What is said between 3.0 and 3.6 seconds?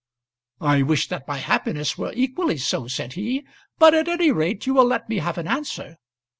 he.